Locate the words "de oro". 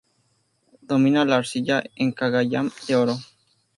2.87-3.15